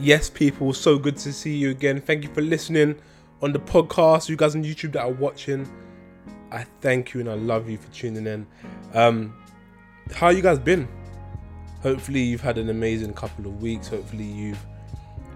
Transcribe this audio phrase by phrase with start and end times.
[0.00, 2.00] Yes, people, so good to see you again.
[2.00, 2.94] Thank you for listening
[3.42, 4.28] on the podcast.
[4.28, 5.68] You guys on YouTube that are watching,
[6.52, 8.46] I thank you and I love you for tuning in.
[8.94, 9.34] Um,
[10.14, 10.86] how you guys been?
[11.82, 13.88] Hopefully you've had an amazing couple of weeks.
[13.88, 14.64] Hopefully you've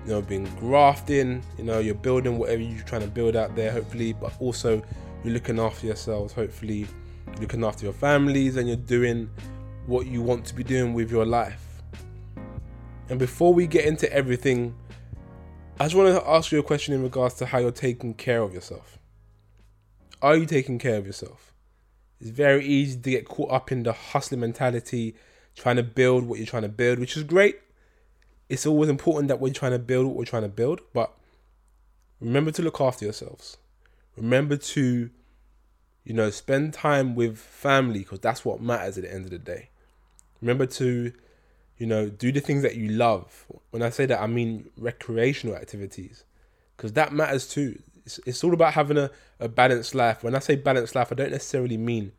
[0.06, 1.42] you know been grafting.
[1.58, 3.72] You know you're building whatever you're trying to build out there.
[3.72, 4.80] Hopefully, but also
[5.24, 6.32] you're looking after yourselves.
[6.32, 6.86] Hopefully,
[7.40, 9.28] looking after your families and you're doing
[9.86, 11.71] what you want to be doing with your life.
[13.08, 14.74] And before we get into everything,
[15.78, 18.42] I just want to ask you a question in regards to how you're taking care
[18.42, 18.98] of yourself.
[20.20, 21.52] Are you taking care of yourself?
[22.20, 25.16] It's very easy to get caught up in the hustling mentality,
[25.56, 27.58] trying to build what you're trying to build, which is great.
[28.48, 31.12] It's always important that we're trying to build what we're trying to build, but
[32.20, 33.56] remember to look after yourselves.
[34.16, 35.10] Remember to,
[36.04, 39.38] you know, spend time with family because that's what matters at the end of the
[39.38, 39.70] day.
[40.40, 41.12] Remember to
[41.78, 43.46] you know, do the things that you love.
[43.70, 46.24] When I say that, I mean recreational activities,
[46.76, 47.80] because that matters too.
[48.04, 50.22] It's, it's all about having a, a balanced life.
[50.22, 52.12] When I say balanced life, I don't necessarily mean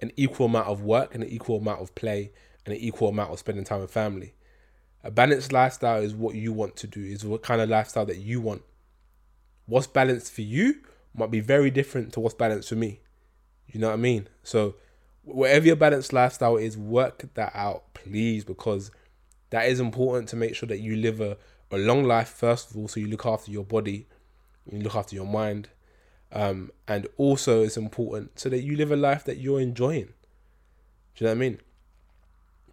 [0.00, 2.32] an equal amount of work and an equal amount of play
[2.64, 4.34] and an equal amount of spending time with family.
[5.04, 8.18] A balanced lifestyle is what you want to do, is what kind of lifestyle that
[8.18, 8.62] you want.
[9.66, 10.80] What's balanced for you
[11.14, 13.00] might be very different to what's balanced for me.
[13.66, 14.28] You know what I mean?
[14.42, 14.76] So,
[15.34, 18.90] whatever your balanced lifestyle is, work that out, please, because
[19.50, 21.36] that is important to make sure that you live a,
[21.70, 24.06] a long life first of all so you look after your body
[24.70, 25.68] you look after your mind
[26.32, 30.12] um, and also it's important so that you live a life that you're enjoying.
[31.14, 31.60] Do you know what i mean?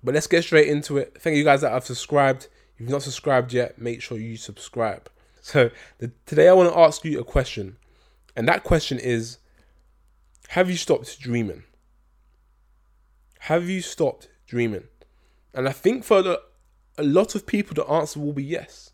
[0.04, 1.18] But let's get straight into it.
[1.20, 2.48] Thank you guys that have subscribed.
[2.74, 5.10] If you've not subscribed yet make sure you subscribe.
[5.46, 7.78] So the, today i want to ask you a question
[8.36, 9.38] and that question is
[10.48, 11.66] have you stopped dreaming
[13.48, 14.88] have you stopped dreaming?
[15.54, 16.42] And i think for the
[16.98, 18.92] a lot of people, the answer will be yes.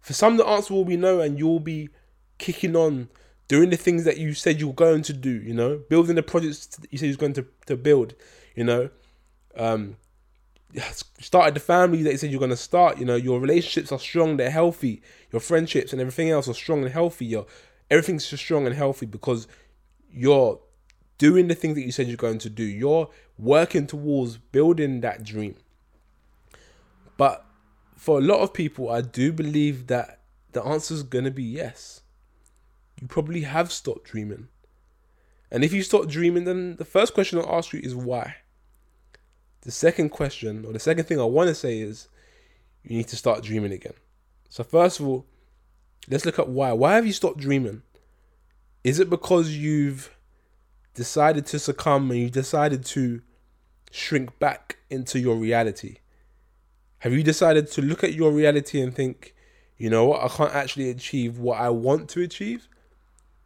[0.00, 1.88] For some, the answer will be no, and you'll be
[2.38, 3.08] kicking on,
[3.48, 6.22] doing the things that you said you were going to do, you know, building the
[6.22, 8.14] projects you said you were going to, to build,
[8.54, 8.90] you know,
[9.56, 9.96] um,
[11.20, 13.98] started the family that you said you're going to start, you know, your relationships are
[13.98, 15.00] strong, they're healthy,
[15.32, 17.46] your friendships and everything else are strong and healthy, your
[17.90, 19.46] everything's just strong and healthy because
[20.12, 20.60] you're
[21.18, 22.64] doing the things that you said you're going to do.
[22.64, 25.56] You're working towards building that dream.
[27.16, 27.44] But
[27.96, 30.20] for a lot of people, I do believe that
[30.52, 32.02] the answer is going to be yes.
[33.00, 34.48] You probably have stopped dreaming.
[35.50, 38.36] And if you stop dreaming, then the first question I'll ask you is why?
[39.62, 42.08] The second question, or the second thing I want to say is
[42.82, 43.94] you need to start dreaming again.
[44.48, 45.26] So, first of all,
[46.08, 46.72] let's look at why.
[46.72, 47.82] Why have you stopped dreaming?
[48.84, 50.16] Is it because you've
[50.96, 53.22] decided to succumb and you decided to
[53.92, 55.98] shrink back into your reality?
[56.98, 59.34] Have you decided to look at your reality and think,
[59.76, 62.68] you know what, I can't actually achieve what I want to achieve?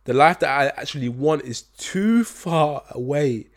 [0.05, 3.49] The life that I actually want is too far away.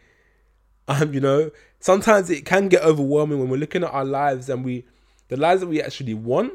[0.88, 4.66] Um, you know, sometimes it can get overwhelming when we're looking at our lives and
[4.66, 4.86] we
[5.30, 6.54] the lives that we actually want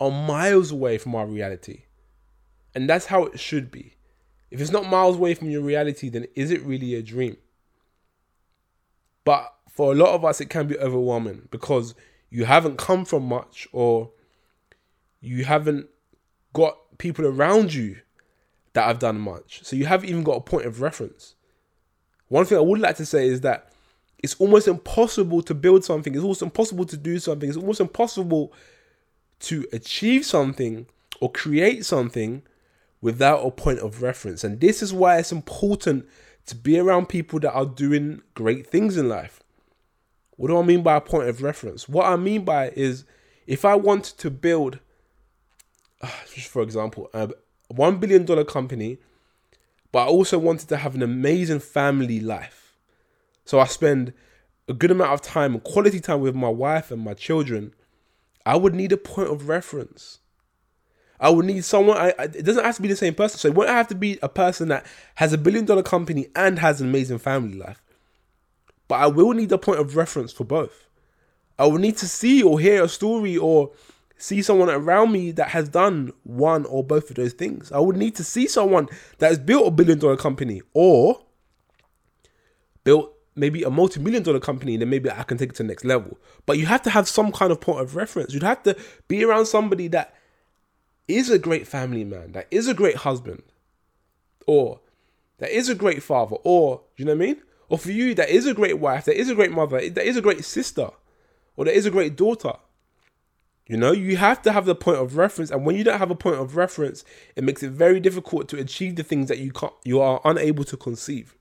[0.00, 1.82] are miles away from our reality.
[2.74, 3.97] And that's how it should be.
[4.50, 7.36] If it's not miles away from your reality, then is it really a dream?
[9.24, 11.94] But for a lot of us, it can be overwhelming because
[12.30, 14.10] you haven't come from much or
[15.20, 15.88] you haven't
[16.52, 17.98] got people around you
[18.72, 19.60] that have done much.
[19.64, 21.34] So you haven't even got a point of reference.
[22.28, 23.72] One thing I would like to say is that
[24.18, 28.52] it's almost impossible to build something, it's almost impossible to do something, it's almost impossible
[29.40, 30.86] to achieve something
[31.20, 32.42] or create something
[33.00, 34.44] without a point of reference.
[34.44, 36.06] And this is why it's important
[36.46, 39.40] to be around people that are doing great things in life.
[40.36, 41.88] What do I mean by a point of reference?
[41.88, 43.04] What I mean by is
[43.46, 44.78] if I want to build,
[46.34, 47.30] just for example, a
[47.68, 48.98] one billion dollar company,
[49.92, 52.76] but I also wanted to have an amazing family life.
[53.44, 54.12] So I spend
[54.68, 57.74] a good amount of time, quality time with my wife and my children.
[58.44, 60.18] I would need a point of reference.
[61.20, 61.96] I would need someone.
[61.96, 63.38] I, I, it doesn't have to be the same person.
[63.38, 64.86] So it won't have to be a person that
[65.16, 67.82] has a billion dollar company and has an amazing family life.
[68.86, 70.86] But I will need a point of reference for both.
[71.58, 73.72] I will need to see or hear a story or
[74.16, 77.70] see someone around me that has done one or both of those things.
[77.72, 78.88] I would need to see someone
[79.18, 81.24] that has built a billion dollar company or
[82.84, 85.62] built maybe a multi million dollar company, and then maybe I can take it to
[85.62, 86.18] the next level.
[86.46, 88.34] But you have to have some kind of point of reference.
[88.34, 88.76] You'd have to
[89.06, 90.14] be around somebody that
[91.08, 93.42] is a great family man, that is a great husband,
[94.46, 94.80] or
[95.38, 97.42] that is a great father, or you know what I mean?
[97.68, 100.16] Or for you, that is a great wife, that is a great mother, that is
[100.16, 100.90] a great sister,
[101.56, 102.52] or that is a great daughter.
[103.66, 106.10] You know, you have to have the point of reference, and when you don't have
[106.10, 107.04] a point of reference,
[107.36, 110.64] it makes it very difficult to achieve the things that you can't, you are unable
[110.64, 111.34] to conceive.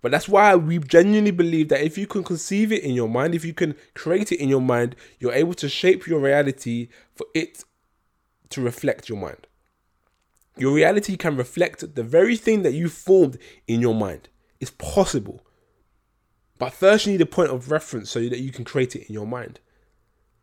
[0.00, 3.34] But that's why we genuinely believe that if you can conceive it in your mind,
[3.34, 7.26] if you can create it in your mind, you're able to shape your reality for
[7.34, 7.64] it
[8.50, 9.46] to reflect your mind.
[10.56, 14.28] Your reality can reflect the very thing that you formed in your mind.
[14.58, 15.44] It's possible.
[16.58, 19.12] But first, you need a point of reference so that you can create it in
[19.12, 19.60] your mind.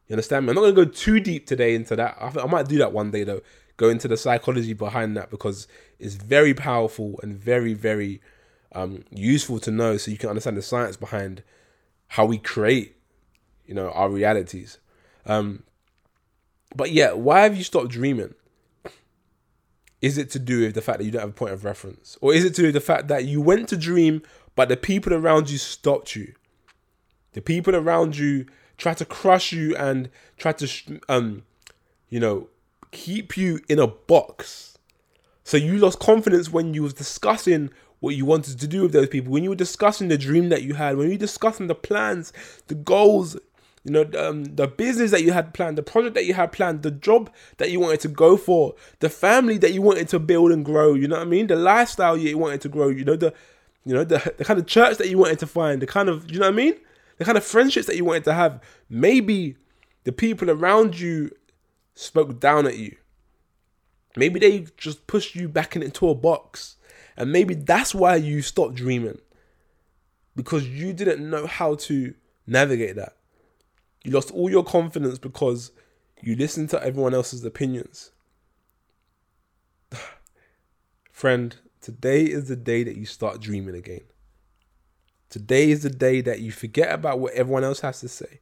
[0.07, 0.51] You understand me?
[0.51, 2.15] I'm not going to go too deep today into that.
[2.19, 3.41] I, I might do that one day, though.
[3.77, 5.67] Go into the psychology behind that because
[5.97, 8.21] it's very powerful and very, very
[8.73, 11.41] um, useful to know so you can understand the science behind
[12.09, 12.97] how we create,
[13.65, 14.77] you know, our realities.
[15.25, 15.63] Um,
[16.75, 18.33] but yeah, why have you stopped dreaming?
[20.01, 22.17] Is it to do with the fact that you don't have a point of reference?
[22.19, 24.21] Or is it to do with the fact that you went to dream,
[24.55, 26.33] but the people around you stopped you?
[27.31, 28.45] The people around you
[28.77, 31.43] try to crush you and try to, um,
[32.09, 32.49] you know,
[32.91, 34.77] keep you in a box.
[35.43, 39.07] So you lost confidence when you was discussing what you wanted to do with those
[39.07, 41.75] people, when you were discussing the dream that you had, when you were discussing the
[41.75, 42.33] plans,
[42.67, 43.37] the goals,
[43.83, 46.83] you know, um, the business that you had planned, the project that you had planned,
[46.83, 50.51] the job that you wanted to go for, the family that you wanted to build
[50.51, 50.93] and grow.
[50.93, 51.47] You know what I mean?
[51.47, 52.87] The lifestyle you wanted to grow.
[52.87, 53.33] You know the,
[53.83, 55.81] you know the the kind of church that you wanted to find.
[55.81, 56.75] The kind of you know what I mean?
[57.17, 58.61] The kind of friendships that you wanted to have.
[58.89, 59.57] Maybe
[60.05, 61.31] the people around you
[61.93, 62.95] spoke down at you.
[64.15, 66.77] Maybe they just pushed you back into a box.
[67.17, 69.19] And maybe that's why you stopped dreaming.
[70.35, 72.13] Because you didn't know how to
[72.47, 73.15] navigate that.
[74.03, 75.71] You lost all your confidence because
[76.21, 78.11] you listened to everyone else's opinions.
[81.11, 84.01] Friend, today is the day that you start dreaming again.
[85.29, 88.39] Today is the day that you forget about what everyone else has to say.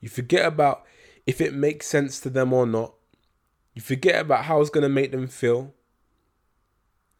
[0.00, 0.84] You forget about
[1.26, 2.94] if it makes sense to them or not.
[3.74, 5.72] You forget about how it's going to make them feel.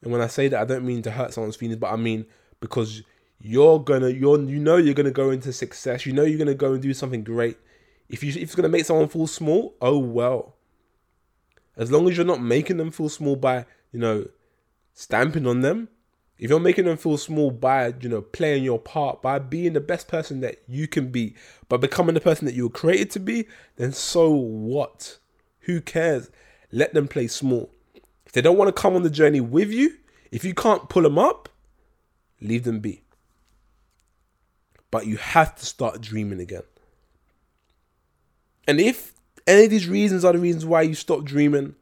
[0.02, 2.26] And when I say that, I don't mean to hurt someone's feelings, but I mean
[2.60, 3.02] because
[3.46, 6.06] you're gonna you're you know you're gonna go into success.
[6.06, 7.58] You know you're gonna go and do something great.
[8.08, 10.56] If you if it's gonna make someone feel small, oh well.
[11.76, 14.28] As long as you're not making them feel small by you know
[14.94, 15.90] stamping on them,
[16.38, 19.80] if you're making them feel small by you know playing your part, by being the
[19.80, 21.34] best person that you can be,
[21.68, 23.46] by becoming the person that you were created to be,
[23.76, 25.18] then so what?
[25.60, 26.30] Who cares?
[26.72, 27.70] Let them play small
[28.24, 29.98] If they don't want to come on the journey with you,
[30.32, 31.50] if you can't pull them up,
[32.40, 33.03] leave them be.
[34.94, 36.62] But you have to start dreaming again.
[38.68, 39.12] And if
[39.44, 41.74] any of these reasons are the reasons why you stopped dreaming,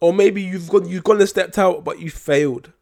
[0.00, 2.72] or maybe you've got you've gone and stepped out but you failed.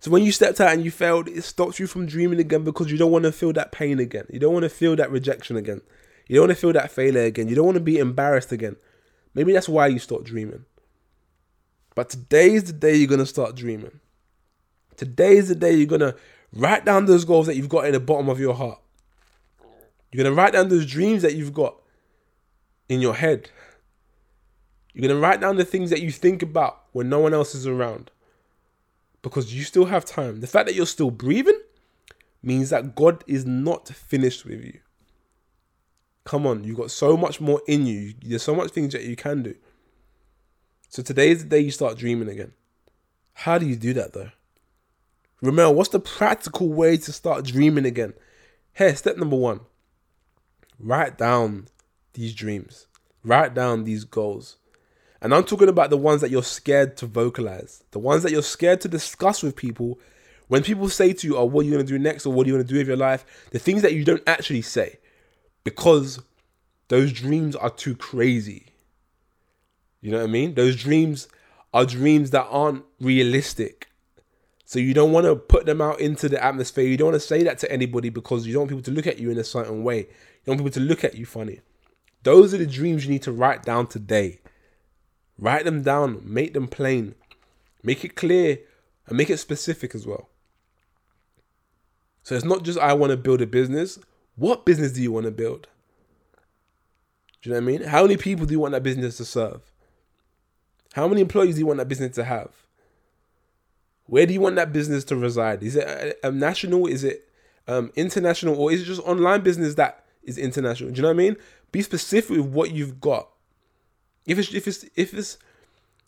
[0.00, 2.92] So when you stepped out and you failed, it stops you from dreaming again because
[2.92, 4.26] you don't want to feel that pain again.
[4.28, 5.80] You don't want to feel that rejection again.
[6.28, 7.48] You don't want to feel that failure again.
[7.48, 8.76] You don't want to be embarrassed again.
[9.32, 10.66] Maybe that's why you stopped dreaming.
[11.94, 14.00] But today is the day you're gonna start dreaming.
[14.98, 16.16] Today is the day you're gonna
[16.52, 18.78] write down those goals that you've got in the bottom of your heart.
[20.10, 21.76] You're gonna write down those dreams that you've got
[22.88, 23.50] in your head.
[24.92, 27.66] You're gonna write down the things that you think about when no one else is
[27.66, 28.10] around.
[29.22, 30.40] Because you still have time.
[30.40, 31.60] The fact that you're still breathing
[32.42, 34.80] means that God is not finished with you.
[36.24, 38.14] Come on, you've got so much more in you.
[38.22, 39.54] There's so much things that you can do.
[40.88, 42.52] So today is the day you start dreaming again.
[43.32, 44.30] How do you do that though?
[45.42, 48.14] Remember, what's the practical way to start dreaming again?
[48.72, 49.60] Hey, step number one
[50.78, 51.66] write down
[52.14, 52.86] these dreams,
[53.22, 54.56] write down these goals.
[55.20, 58.42] And I'm talking about the ones that you're scared to vocalize, the ones that you're
[58.42, 60.00] scared to discuss with people.
[60.48, 62.26] When people say to you, Oh, what are you going to do next?
[62.26, 63.24] Or what are you going to do with your life?
[63.50, 64.98] The things that you don't actually say
[65.64, 66.20] because
[66.88, 68.66] those dreams are too crazy.
[70.00, 70.54] You know what I mean?
[70.54, 71.28] Those dreams
[71.72, 73.88] are dreams that aren't realistic.
[74.64, 76.84] So you don't want to put them out into the atmosphere.
[76.84, 79.06] You don't want to say that to anybody because you don't want people to look
[79.06, 79.98] at you in a certain way.
[79.98, 80.06] You
[80.46, 81.60] don't want people to look at you funny.
[82.22, 84.40] Those are the dreams you need to write down today.
[85.38, 87.14] Write them down, make them plain,
[87.82, 88.60] make it clear,
[89.06, 90.28] and make it specific as well.
[92.22, 93.98] So it's not just I want to build a business.
[94.36, 95.66] What business do you want to build?
[97.42, 97.88] Do you know what I mean?
[97.88, 99.72] How many people do you want that business to serve?
[100.92, 102.50] How many employees do you want that business to have?
[104.12, 105.62] Where do you want that business to reside?
[105.62, 106.86] Is it a, a national?
[106.86, 107.26] Is it
[107.66, 108.60] um, international?
[108.60, 110.90] Or is it just online business that is international?
[110.90, 111.36] Do you know what I mean?
[111.70, 113.30] Be specific with what you've got.
[114.26, 115.38] If it's if it's if it's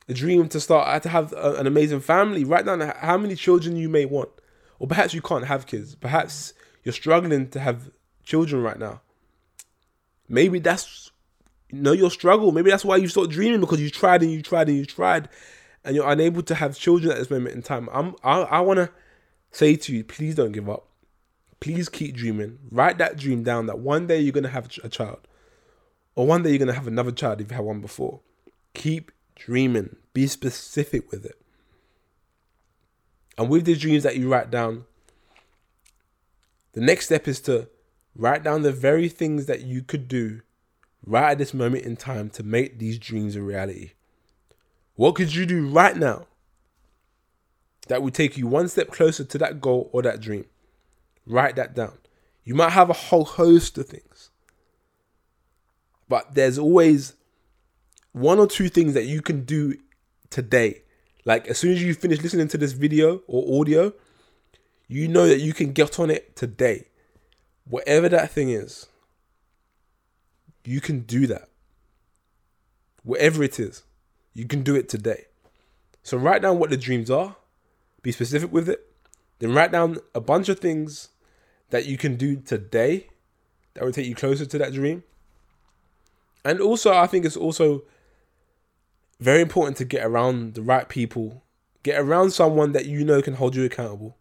[0.07, 3.37] a dream to start uh, to have a, an amazing family, write down how many
[3.37, 4.29] children you may want,
[4.79, 5.95] or perhaps you can't have kids.
[5.95, 7.91] Perhaps you're struggling to have
[8.23, 9.01] children right now.
[10.29, 11.11] Maybe that's
[11.73, 12.53] know your struggle.
[12.53, 15.31] Maybe that's why you start dreaming because you tried and you tried and you tried,
[15.85, 17.89] and you're unable to have children at this moment in time.
[17.93, 18.91] I'm I, I want to
[19.51, 20.89] say to you, please don't give up.
[21.61, 22.59] Please keep dreaming.
[22.71, 25.21] Write that dream down that one day you're gonna have a child,
[26.15, 28.21] or one day you're gonna have another child if you had one before.
[28.75, 29.97] Keep dreaming.
[30.13, 31.41] Be specific with it.
[33.37, 34.85] And with the dreams that you write down,
[36.73, 37.69] the next step is to
[38.17, 40.41] write down the very things that you could do
[41.05, 43.93] right at this moment in time to make these dreams a reality.
[44.97, 46.27] What could you do right now
[47.89, 50.47] that would take you one step closer to that goal or that dream?
[51.27, 51.99] Write that down.
[52.45, 54.31] You might have a whole host of things,
[56.09, 57.15] but there's always
[58.13, 59.75] one or two things that you can do
[60.31, 60.83] today.
[61.25, 63.93] Like as soon as you finish listening to this video or audio,
[64.87, 66.89] you know that you can get on it today.
[67.65, 68.87] Whatever that thing is,
[70.65, 71.49] you can do that.
[73.03, 73.83] Whatever it is,
[74.35, 75.27] you can do it today.
[76.03, 77.37] So write down what the dreams are,
[78.03, 78.87] be specific with it,
[79.39, 81.09] then write down a bunch of things
[81.71, 83.09] that you can do today
[83.75, 85.03] that will take you closer to that dream.
[86.45, 87.83] And also, I think it's also
[89.19, 91.43] very important to get around the right people.
[91.83, 94.17] Get around someone that you know can hold you accountable.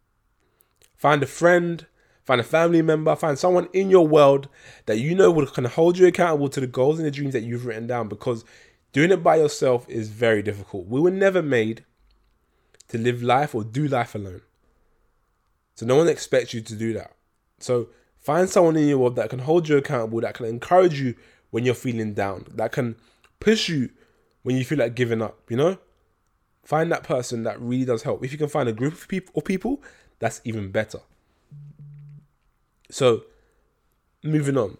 [0.95, 1.85] Find a friend,
[2.23, 4.47] find a family member, find someone in your world
[4.85, 7.65] that you know can hold you accountable to the goals and the dreams that you've
[7.65, 8.45] written down because
[8.93, 10.87] doing it by yourself is very difficult.
[10.87, 11.83] We were never made
[12.89, 14.41] to live life or do life alone.
[15.75, 17.11] So no one expects you to do that.
[17.59, 21.15] So find someone in your world that can hold you accountable, that can encourage you
[21.49, 22.95] when you're feeling down, that can
[23.39, 23.89] push you
[24.43, 25.77] when you feel like giving up, you know?
[26.63, 28.23] Find that person that really does help.
[28.23, 29.81] If you can find a group of people people,
[30.19, 30.99] that's even better.
[32.89, 33.23] So,
[34.23, 34.77] moving on.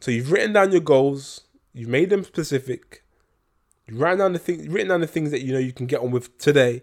[0.00, 3.02] So you've written down your goals, you've made them specific,
[3.90, 6.10] written down the things written down the things that you know you can get on
[6.10, 6.82] with today,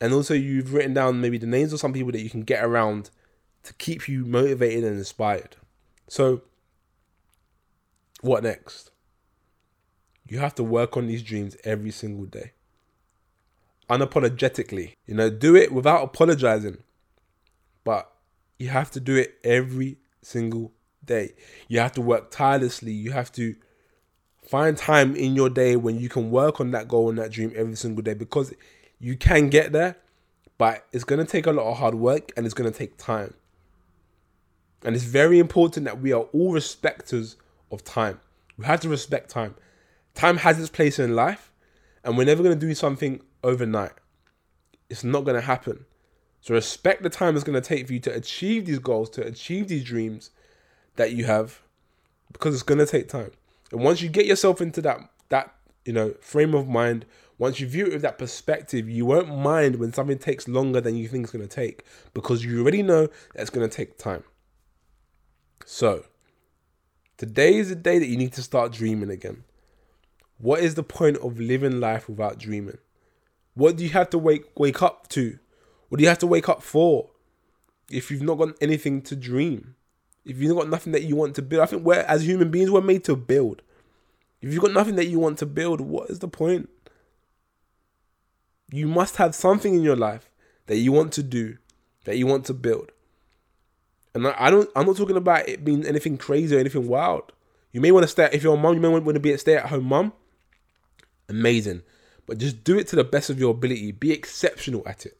[0.00, 2.64] and also you've written down maybe the names of some people that you can get
[2.64, 3.10] around
[3.62, 5.56] to keep you motivated and inspired.
[6.08, 6.42] So
[8.20, 8.90] what next?
[10.26, 12.52] You have to work on these dreams every single day.
[13.88, 14.94] Unapologetically.
[15.06, 16.78] You know, do it without apologizing.
[17.82, 18.10] But
[18.58, 20.72] you have to do it every single
[21.04, 21.32] day.
[21.66, 22.92] You have to work tirelessly.
[22.92, 23.56] You have to
[24.50, 27.52] find time in your day when you can work on that goal and that dream
[27.54, 28.52] every single day because
[28.98, 29.96] you can get there,
[30.58, 32.96] but it's going to take a lot of hard work and it's going to take
[32.96, 33.32] time.
[34.82, 37.36] And it's very important that we are all respecters
[37.70, 38.18] of time.
[38.56, 39.54] We have to respect time.
[40.14, 41.52] Time has its place in life,
[42.02, 43.92] and we're never going to do something overnight.
[44.88, 45.84] It's not going to happen.
[46.40, 49.24] So respect the time it's going to take for you to achieve these goals, to
[49.24, 50.30] achieve these dreams
[50.96, 51.60] that you have,
[52.32, 53.30] because it's going to take time.
[53.72, 57.06] And once you get yourself into that that you know frame of mind,
[57.38, 60.96] once you view it with that perspective, you won't mind when something takes longer than
[60.96, 63.96] you think it's going to take, because you already know that it's going to take
[63.96, 64.24] time.
[65.64, 66.04] So,
[67.16, 69.44] today is the day that you need to start dreaming again.
[70.38, 72.78] What is the point of living life without dreaming?
[73.54, 75.38] What do you have to wake wake up to?
[75.88, 77.10] What do you have to wake up for?
[77.90, 79.74] If you've not got anything to dream,
[80.24, 82.70] if you've got nothing that you want to build, I think we're as human beings
[82.70, 83.62] we're made to build.
[84.40, 86.68] If you've got nothing that you want to build, what is the point?
[88.72, 90.30] You must have something in your life
[90.66, 91.58] that you want to do,
[92.04, 92.92] that you want to build.
[94.14, 97.32] And I, don't I'm not talking about it being anything crazy or anything wild.
[97.72, 99.38] You may want to stay if you're a mom, you may want to be a
[99.38, 100.12] stay-at-home mom.
[101.28, 101.82] Amazing.
[102.26, 103.92] But just do it to the best of your ability.
[103.92, 105.16] Be exceptional at it.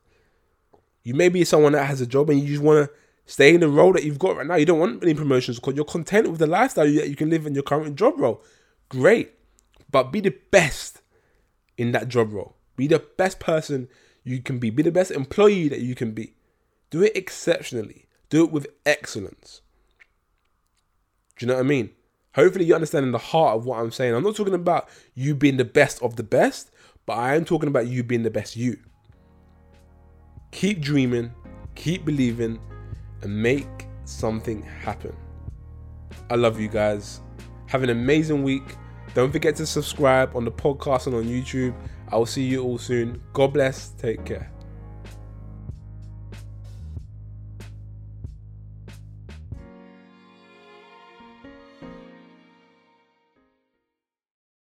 [1.03, 2.97] You may be someone that has a job and you just want to
[3.31, 4.57] stay in the role that you've got right now.
[4.57, 7.47] You don't want any promotions because you're content with the lifestyle that you can live
[7.47, 8.43] in your current job role.
[8.89, 9.35] Great.
[9.91, 11.03] But be the best
[11.79, 12.57] in that job role.
[12.77, 13.89] Be the best person
[14.25, 14.71] you can be.
[14.71, 16.35] Be the best employee that you can be.
[16.91, 18.07] Do it exceptionally.
[18.31, 19.61] Do it with excellence.
[21.37, 21.91] Do you know what I mean?
[22.35, 24.15] Hopefully, you understand in the heart of what I'm saying.
[24.15, 26.71] I'm not talking about you being the best of the best,
[27.07, 28.79] but I am talking about you being the best you
[30.51, 31.33] keep dreaming,
[31.75, 32.59] keep believing,
[33.23, 35.15] and make something happen.
[36.31, 37.21] I love you guys.
[37.67, 38.77] Have an amazing week.
[39.15, 41.75] Don't forget to subscribe on the podcast and on YouTube.
[42.09, 43.23] I will see you all soon.
[43.33, 43.91] God bless.
[43.91, 44.51] Take care.